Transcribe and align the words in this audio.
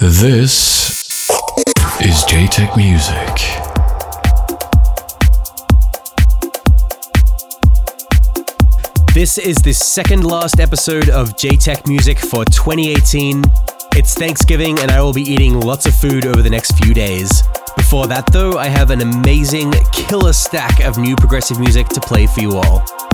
This 0.00 1.28
is 2.00 2.24
Jaytech 2.24 2.74
Music. 2.74 3.36
This 9.12 9.36
is 9.36 9.56
the 9.56 9.74
second 9.74 10.24
last 10.24 10.58
episode 10.58 11.10
of 11.10 11.36
Jaytech 11.36 11.86
Music 11.86 12.18
for 12.18 12.46
2018. 12.46 13.44
It's 13.94 14.14
Thanksgiving 14.14 14.78
and 14.78 14.90
I 14.90 15.02
will 15.02 15.12
be 15.12 15.20
eating 15.20 15.60
lots 15.60 15.84
of 15.84 15.94
food 15.94 16.24
over 16.24 16.40
the 16.40 16.48
next 16.48 16.82
few 16.82 16.94
days. 16.94 17.42
Before 17.76 18.06
that, 18.06 18.32
though, 18.32 18.56
I 18.56 18.68
have 18.68 18.90
an 18.90 19.02
amazing 19.02 19.70
killer 19.92 20.32
stack 20.32 20.82
of 20.82 20.96
new 20.96 21.14
progressive 21.14 21.60
music 21.60 21.88
to 21.90 22.00
play 22.00 22.26
for 22.26 22.40
you 22.40 22.56
all. 22.56 23.09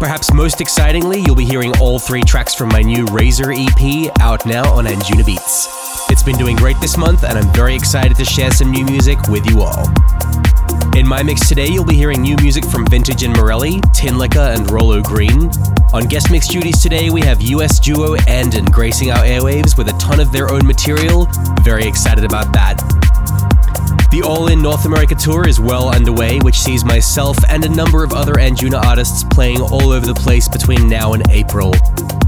Perhaps 0.00 0.32
most 0.32 0.60
excitingly, 0.60 1.20
you'll 1.20 1.36
be 1.36 1.44
hearing 1.44 1.72
all 1.78 1.98
three 1.98 2.22
tracks 2.22 2.52
from 2.54 2.68
my 2.68 2.82
new 2.82 3.06
Razor 3.06 3.52
EP 3.52 4.10
out 4.20 4.44
now 4.44 4.70
on 4.72 4.86
Anjunabeats. 4.86 5.66
It's 6.10 6.22
been 6.22 6.36
doing 6.36 6.56
great 6.56 6.78
this 6.80 6.96
month, 6.96 7.24
and 7.24 7.38
I'm 7.38 7.52
very 7.54 7.74
excited 7.74 8.16
to 8.16 8.24
share 8.24 8.50
some 8.50 8.70
new 8.70 8.84
music 8.84 9.18
with 9.28 9.48
you 9.48 9.62
all. 9.62 9.86
In 10.96 11.06
my 11.06 11.22
mix 11.22 11.48
today, 11.48 11.68
you'll 11.68 11.84
be 11.84 11.94
hearing 11.94 12.22
new 12.22 12.36
music 12.36 12.64
from 12.64 12.86
Vintage 12.86 13.22
and 13.22 13.36
Morelli, 13.36 13.80
Tinlicker, 13.92 14.54
and 14.54 14.70
Rollo 14.70 15.00
Green. 15.00 15.50
On 15.92 16.04
guest 16.04 16.30
mix 16.30 16.48
duties 16.48 16.82
today, 16.82 17.10
we 17.10 17.20
have 17.22 17.40
US 17.40 17.78
duo 17.80 18.16
Andon 18.28 18.64
gracing 18.66 19.10
our 19.10 19.24
airwaves 19.24 19.78
with 19.78 19.88
a 19.88 19.96
ton 19.98 20.20
of 20.20 20.32
their 20.32 20.50
own 20.50 20.66
material. 20.66 21.28
Very 21.62 21.84
excited 21.84 22.24
about 22.24 22.52
that. 22.52 23.53
The 24.10 24.22
All 24.24 24.46
In 24.46 24.62
North 24.62 24.84
America 24.84 25.14
tour 25.14 25.48
is 25.48 25.58
well 25.58 25.88
underway, 25.92 26.38
which 26.38 26.58
sees 26.58 26.84
myself 26.84 27.36
and 27.48 27.64
a 27.64 27.68
number 27.68 28.04
of 28.04 28.12
other 28.12 28.34
Anjuna 28.34 28.80
artists 28.84 29.24
playing 29.24 29.60
all 29.60 29.90
over 29.90 30.06
the 30.06 30.14
place 30.14 30.48
between 30.48 30.88
now 30.88 31.14
and 31.14 31.28
April. 31.30 31.72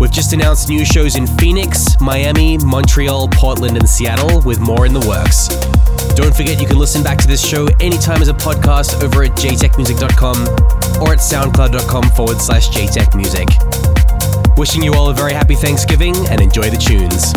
We've 0.01 0.10
just 0.10 0.32
announced 0.32 0.68
new 0.68 0.84
shows 0.84 1.16
in 1.16 1.27
Phoenix, 1.27 2.01
Miami, 2.01 2.59
Montreal, 2.59 3.28
Portland, 3.28 3.77
and 3.77 3.88
Seattle, 3.88 4.40
with 4.42 4.59
more 4.59 4.84
in 4.84 4.92
the 4.92 5.06
works. 5.06 5.48
Don't 6.16 6.34
forget 6.34 6.60
you 6.60 6.66
can 6.66 6.78
listen 6.78 7.02
back 7.02 7.18
to 7.18 7.29
this 7.29 7.46
show 7.46 7.68
anytime 7.80 8.20
as 8.20 8.29
a 8.29 8.35
podcast 8.35 9.02
over 9.02 9.23
at 9.23 9.30
jaytechmusic.com 9.32 10.37
or 11.01 11.13
at 11.13 11.20
soundcloud.com 11.20 12.10
forward 12.10 12.40
slash 12.40 12.68
jaytechmusic. 12.70 14.59
Wishing 14.59 14.82
you 14.82 14.95
all 14.95 15.09
a 15.10 15.15
very 15.15 15.32
happy 15.32 15.54
Thanksgiving 15.54 16.16
and 16.29 16.40
enjoy 16.40 16.68
the 16.70 16.76
tunes. 16.76 17.32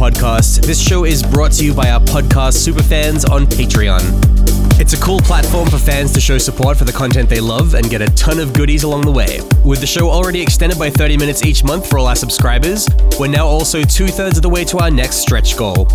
Podcast. 0.00 0.62
This 0.64 0.80
show 0.80 1.04
is 1.04 1.22
brought 1.22 1.52
to 1.52 1.64
you 1.64 1.74
by 1.74 1.90
our 1.90 2.00
podcast 2.00 2.66
superfans 2.66 3.28
on 3.30 3.44
Patreon. 3.44 4.00
It's 4.80 4.94
a 4.94 4.96
cool 4.96 5.20
platform 5.20 5.68
for 5.68 5.76
fans 5.76 6.10
to 6.14 6.22
show 6.22 6.38
support 6.38 6.78
for 6.78 6.84
the 6.84 6.92
content 6.92 7.28
they 7.28 7.38
love 7.38 7.74
and 7.74 7.90
get 7.90 8.00
a 8.00 8.06
ton 8.14 8.38
of 8.38 8.54
goodies 8.54 8.82
along 8.82 9.02
the 9.02 9.10
way. 9.10 9.40
With 9.62 9.80
the 9.80 9.86
show 9.86 10.08
already 10.08 10.40
extended 10.40 10.78
by 10.78 10.88
30 10.88 11.18
minutes 11.18 11.44
each 11.44 11.62
month 11.62 11.86
for 11.86 11.98
all 11.98 12.06
our 12.06 12.16
subscribers, 12.16 12.88
we're 13.18 13.28
now 13.28 13.46
also 13.46 13.82
two 13.82 14.06
thirds 14.06 14.38
of 14.38 14.42
the 14.42 14.48
way 14.48 14.64
to 14.64 14.78
our 14.78 14.90
next 14.90 15.16
stretch 15.16 15.54
goal. 15.54 15.86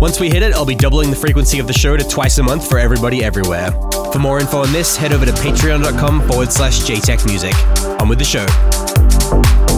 Once 0.00 0.18
we 0.18 0.30
hit 0.30 0.42
it, 0.42 0.54
I'll 0.54 0.64
be 0.64 0.74
doubling 0.74 1.10
the 1.10 1.16
frequency 1.16 1.58
of 1.58 1.66
the 1.66 1.74
show 1.74 1.98
to 1.98 2.08
twice 2.08 2.38
a 2.38 2.42
month 2.42 2.66
for 2.66 2.78
everybody 2.78 3.22
everywhere. 3.22 3.72
For 4.10 4.18
more 4.18 4.40
info 4.40 4.62
on 4.62 4.72
this, 4.72 4.96
head 4.96 5.12
over 5.12 5.26
to 5.26 5.32
patreon.com 5.32 6.26
forward 6.28 6.50
slash 6.50 6.80
jaytechmusic. 6.80 8.00
On 8.00 8.08
with 8.08 8.20
the 8.20 8.24
show. 8.24 9.69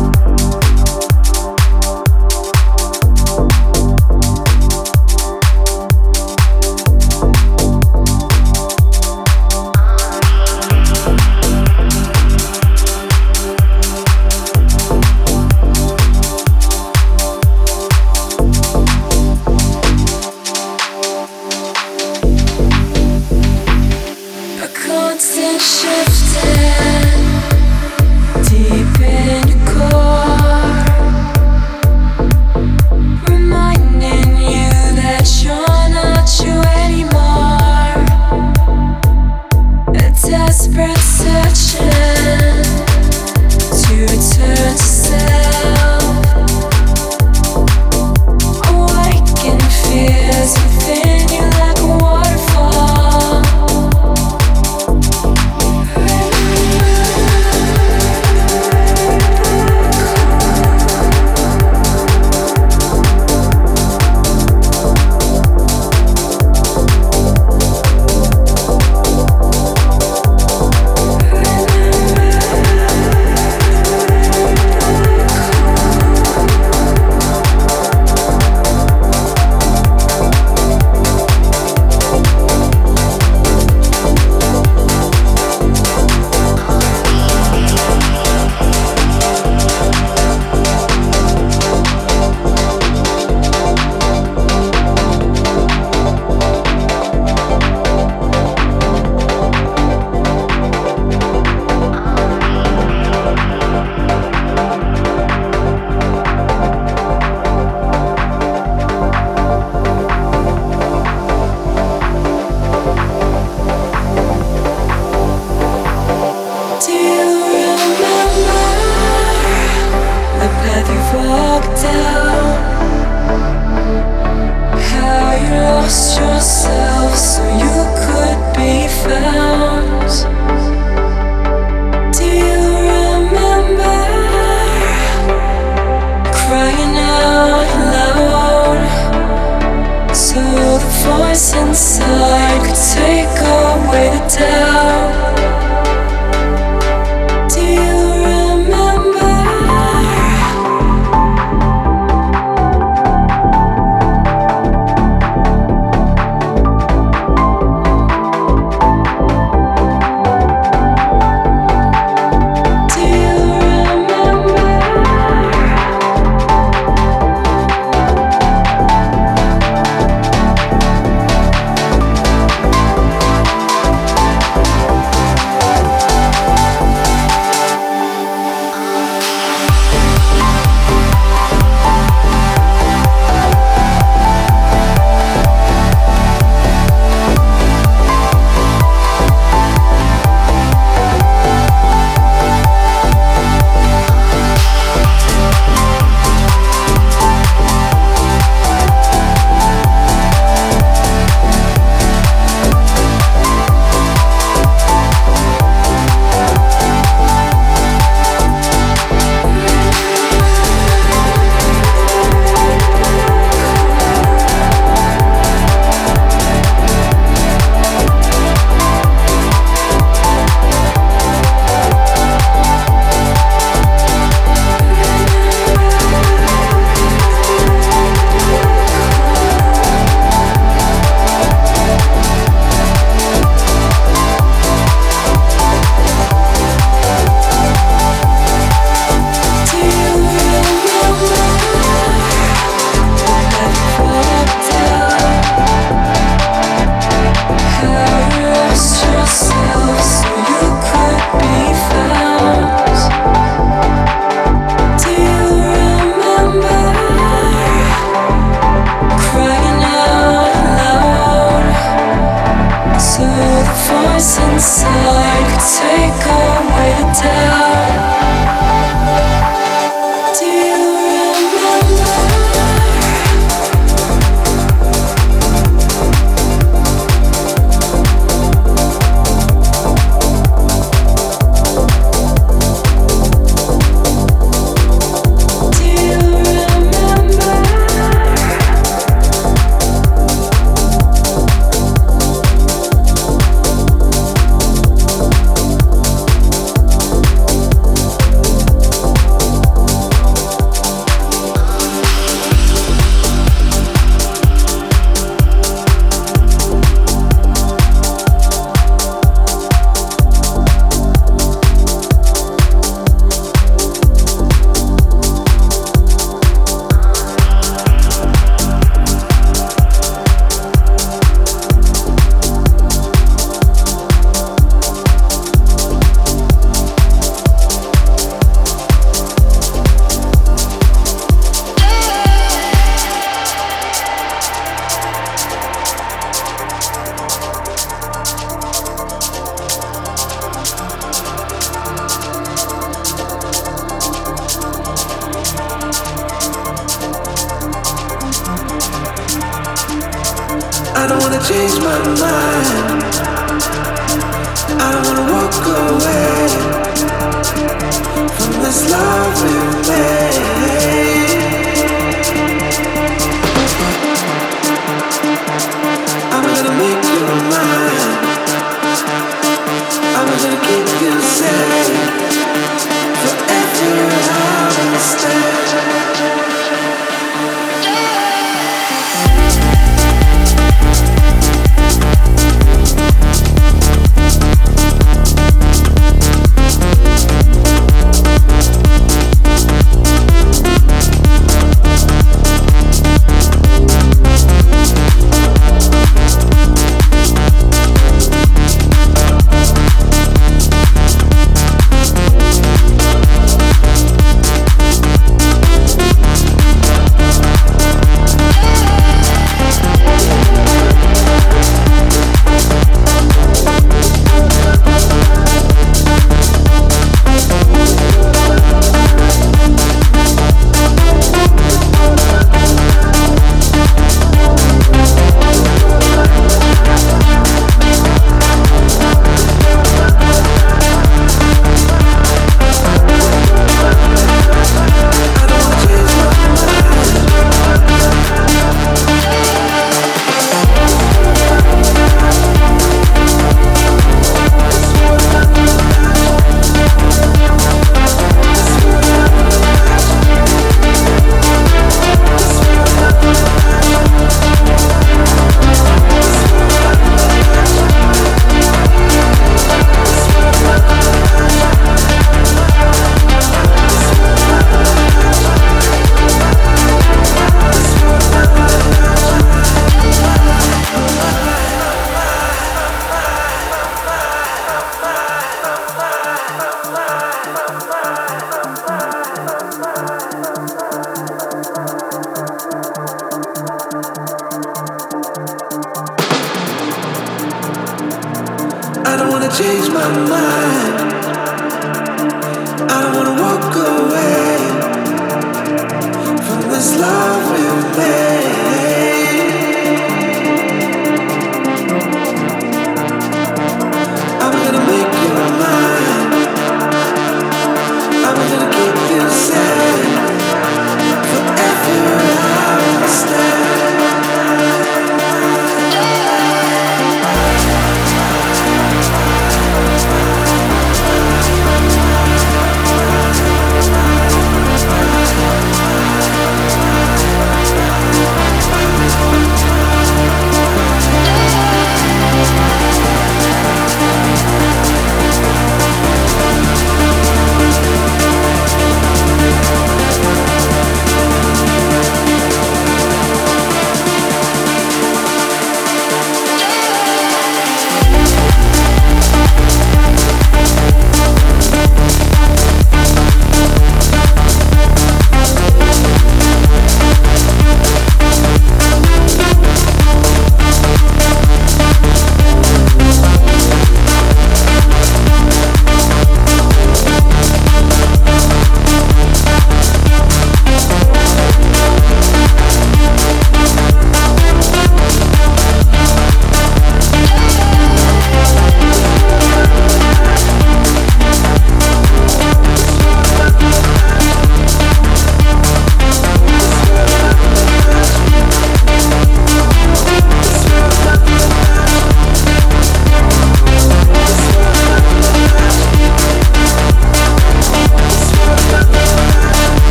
inside 141.54 142.64
could 142.64 142.80
take 142.94 143.38
away 143.40 144.08
the 144.10 144.36
death. 144.38 144.61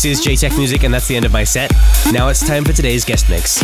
This 0.00 0.20
is 0.20 0.24
Jaytech 0.24 0.56
Music, 0.56 0.84
and 0.84 0.94
that's 0.94 1.08
the 1.08 1.16
end 1.16 1.24
of 1.24 1.32
my 1.32 1.42
set. 1.42 1.72
Now 2.12 2.28
it's 2.28 2.46
time 2.46 2.64
for 2.64 2.72
today's 2.72 3.04
guest 3.04 3.28
mix. 3.28 3.60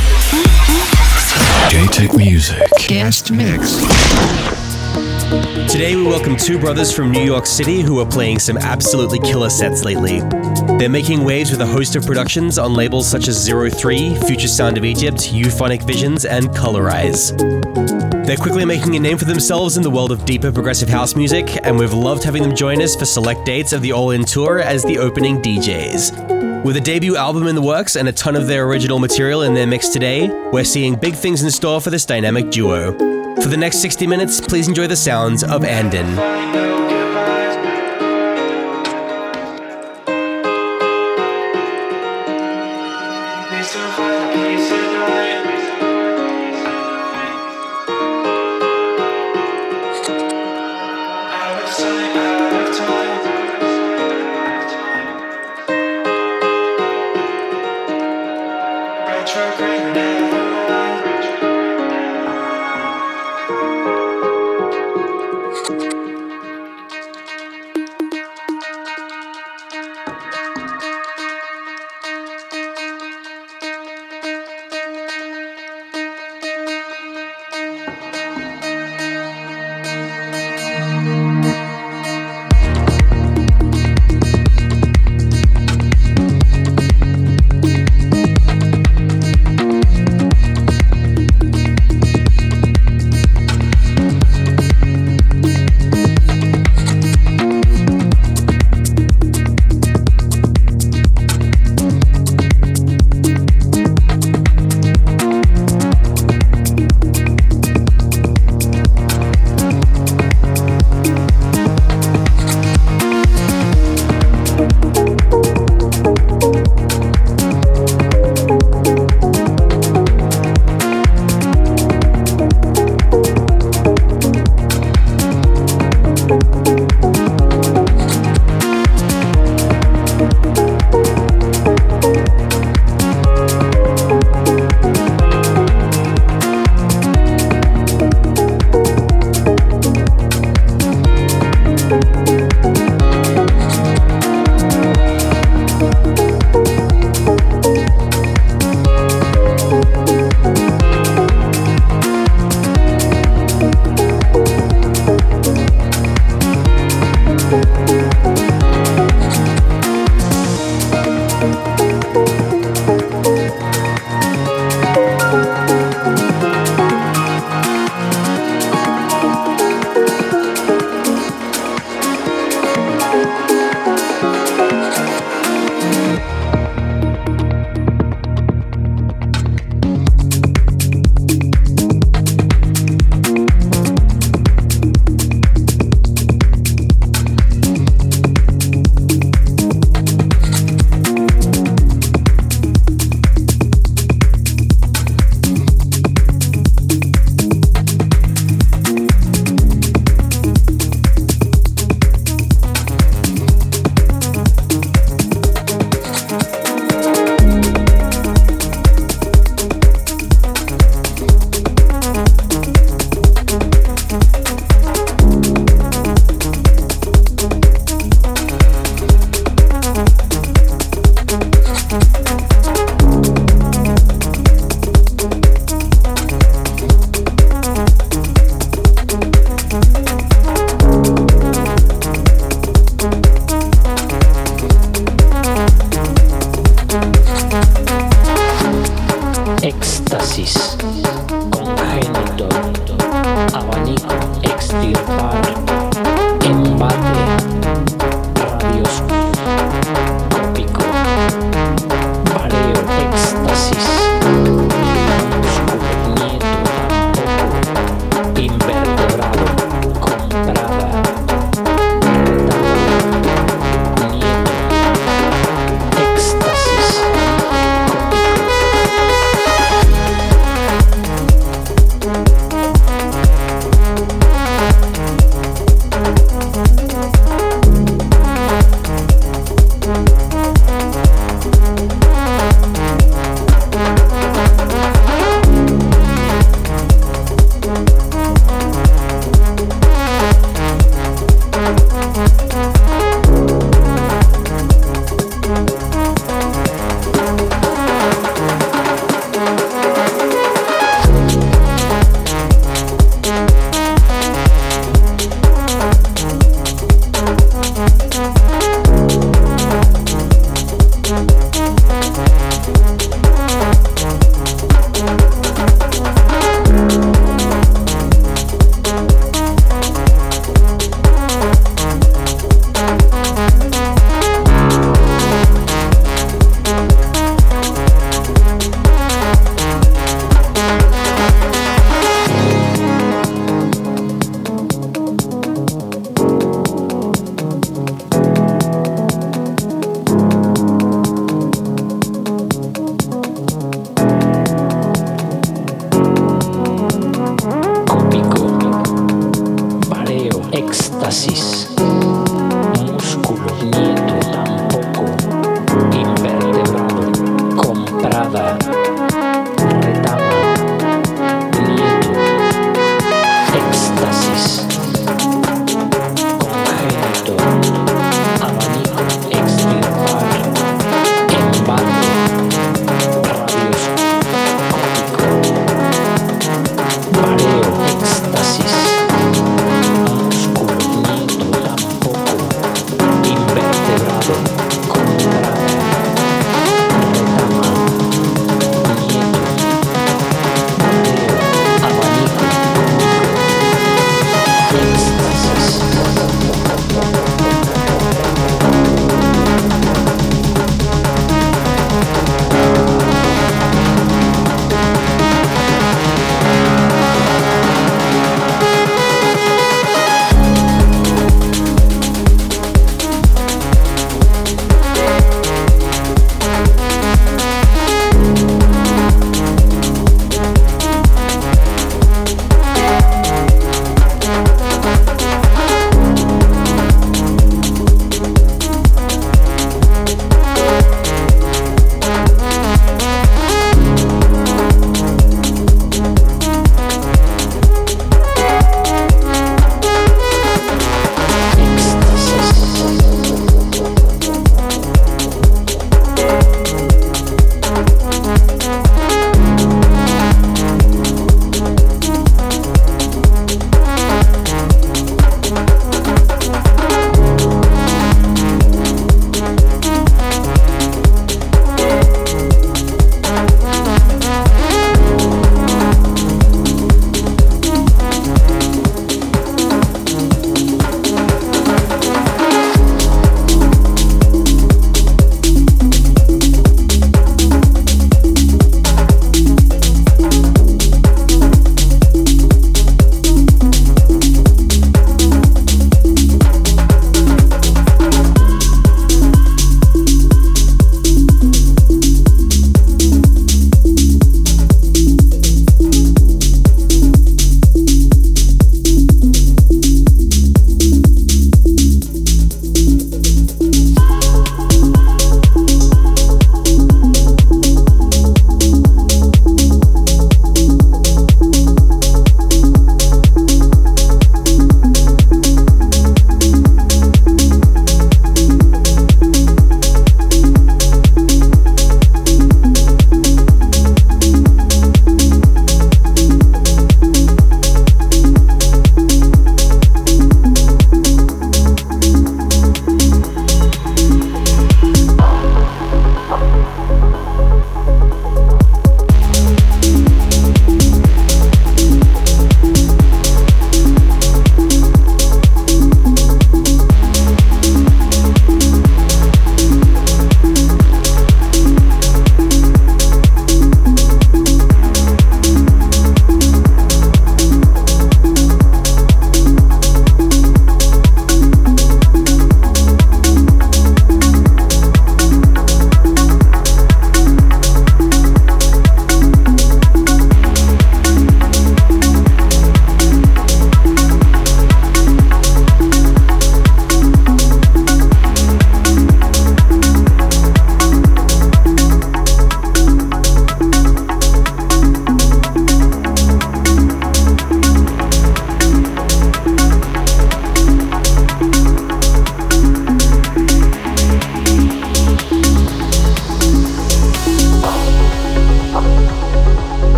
Jaytech 1.70 2.16
Music. 2.16 2.61
Guest 2.89 3.30
Mix. 3.30 3.76
Today 5.70 5.95
we 5.95 6.03
welcome 6.03 6.37
two 6.37 6.59
brothers 6.59 6.91
from 6.91 7.12
New 7.12 7.22
York 7.22 7.47
City 7.47 7.82
who 7.82 8.01
are 8.01 8.07
playing 8.07 8.41
some 8.41 8.59
absolutely 8.59 9.20
killer 9.20 9.49
sets 9.49 9.85
lately. 9.85 10.22
They're 10.76 10.89
making 10.89 11.22
waves 11.22 11.53
with 11.53 11.61
a 11.61 11.66
host 11.66 11.95
of 11.95 12.05
productions 12.05 12.59
on 12.59 12.74
labels 12.74 13.09
such 13.09 13.28
as 13.28 13.41
Zero 13.41 13.70
Three, 13.70 14.16
Future 14.26 14.49
Sound 14.49 14.76
of 14.76 14.85
Egypt, 14.85 15.32
Euphonic 15.32 15.82
Visions, 15.82 16.24
and 16.24 16.49
Colorize. 16.49 17.30
They're 18.27 18.39
quickly 18.39 18.64
making 18.64 18.97
a 18.97 19.01
name 19.01 19.18
for 19.18 19.27
themselves 19.27 19.77
in 19.77 19.83
the 19.83 19.91
world 19.91 20.11
of 20.11 20.25
deeper 20.25 20.51
progressive 20.51 20.89
house 20.89 21.14
music, 21.14 21.59
and 21.62 21.79
we've 21.79 21.93
loved 21.93 22.25
having 22.25 22.43
them 22.43 22.57
join 22.57 22.81
us 22.81 22.97
for 22.97 23.05
select 23.05 23.45
dates 23.45 23.75
of 23.75 23.83
the 23.83 23.93
All 23.93 24.12
In 24.12 24.25
Tour 24.25 24.61
as 24.61 24.83
the 24.83 24.97
opening 24.97 25.43
DJs. 25.43 26.64
With 26.64 26.79
a 26.79 26.81
debut 26.81 27.16
album 27.16 27.47
in 27.49 27.55
the 27.55 27.61
works 27.61 27.97
and 27.97 28.09
a 28.09 28.12
ton 28.12 28.35
of 28.35 28.47
their 28.47 28.66
original 28.66 28.99
material 28.99 29.43
in 29.43 29.53
their 29.53 29.66
mix 29.66 29.91
today, 29.91 30.31
we're 30.53 30.64
seeing 30.64 30.95
big 30.95 31.14
things 31.14 31.43
in 31.43 31.51
store 31.51 31.83
for 31.83 31.91
this 31.91 32.07
dynamic 32.07 32.51
duo. 32.51 32.93
For 33.43 33.49
the 33.49 33.59
next 33.59 33.83
60 33.83 34.07
minutes, 34.07 34.41
please 34.41 34.68
enjoy 34.68 34.87
the 34.87 34.97
sounds 34.97 35.45
of 35.45 35.62
Andon. 35.62 36.74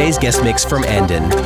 Today's 0.00 0.16
guest 0.16 0.42
mix 0.42 0.64
from 0.64 0.82
Anden. 0.84 1.39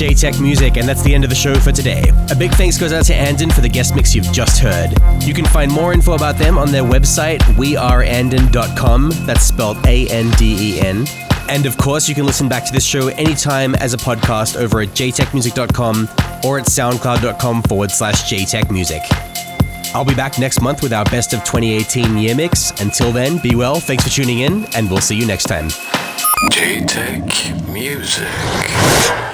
Is 0.00 0.22
Jaytech 0.22 0.40
Music, 0.40 0.76
and 0.76 0.88
that's 0.88 1.02
the 1.02 1.14
end 1.14 1.24
of 1.24 1.30
the 1.30 1.36
show 1.36 1.54
for 1.54 1.72
today. 1.72 2.10
A 2.30 2.34
big 2.34 2.50
thanks 2.52 2.78
goes 2.78 2.92
out 2.92 3.04
to 3.06 3.14
Anden 3.14 3.50
for 3.50 3.60
the 3.60 3.68
guest 3.68 3.94
mix 3.94 4.14
you've 4.14 4.30
just 4.32 4.58
heard. 4.58 4.92
You 5.22 5.34
can 5.34 5.44
find 5.44 5.70
more 5.70 5.92
info 5.92 6.14
about 6.14 6.36
them 6.36 6.58
on 6.58 6.70
their 6.70 6.82
website, 6.82 7.40
weareanden.com. 7.56 9.10
That's 9.26 9.42
spelled 9.42 9.76
A 9.86 10.08
N 10.08 10.30
D 10.32 10.76
E 10.76 10.80
N. 10.80 11.06
And 11.48 11.66
of 11.66 11.76
course, 11.76 12.08
you 12.08 12.14
can 12.14 12.24
listen 12.24 12.48
back 12.48 12.64
to 12.66 12.72
this 12.72 12.84
show 12.84 13.08
anytime 13.08 13.74
as 13.74 13.92
a 13.92 13.96
podcast 13.96 14.56
over 14.56 14.80
at 14.80 14.88
jaytechmusic.com 14.90 16.08
or 16.44 16.58
at 16.58 16.66
soundcloud.com 16.66 17.62
forward 17.64 17.90
slash 17.90 18.22
jaytechmusic. 18.30 19.02
I'll 19.94 20.04
be 20.04 20.14
back 20.14 20.38
next 20.38 20.60
month 20.60 20.82
with 20.82 20.92
our 20.92 21.04
best 21.06 21.34
of 21.34 21.40
2018 21.40 22.16
year 22.16 22.34
mix. 22.34 22.70
Until 22.80 23.12
then, 23.12 23.38
be 23.42 23.54
well, 23.54 23.80
thanks 23.80 24.04
for 24.04 24.10
tuning 24.10 24.40
in, 24.40 24.64
and 24.76 24.90
we'll 24.90 25.00
see 25.00 25.16
you 25.16 25.26
next 25.26 25.44
time. 25.44 25.68
Jaytech 26.50 27.70
Music. 27.72 29.29